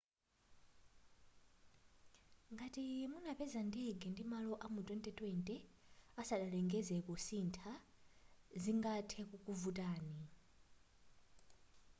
ngati 2.53 2.83
munapeza 3.11 3.59
ndege 3.69 4.05
ndi 4.11 4.23
malo 4.31 4.53
amu 4.65 4.79
2020 4.87 5.55
asadalengeze 6.21 6.91
zakusintha 6.99 7.69
zingathe 8.61 9.19
kukuvutani 9.29 10.19